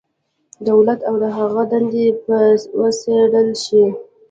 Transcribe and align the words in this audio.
دولت 0.67 0.99
او 1.09 1.15
د 1.23 1.25
هغه 1.37 1.61
دندې 1.71 2.07
به 2.25 2.39
وڅېړل 2.79 3.49
شي. 3.65 3.83